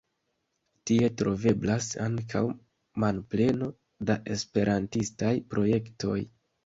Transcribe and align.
Tie 0.91 1.09
troveblas 1.21 1.89
ankaŭ 2.05 2.43
manpleno 3.03 3.69
da 4.11 4.17
esperantistaj 4.37 5.35
projektoj. 5.53 6.19